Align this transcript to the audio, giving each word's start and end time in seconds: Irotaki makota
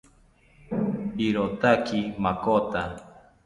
Irotaki 1.25 2.01
makota 2.23 2.81